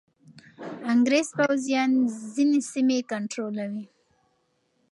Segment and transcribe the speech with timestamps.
[0.93, 1.91] انګریز پوځیان
[2.33, 3.85] ځینې سیمې کنټرولوي.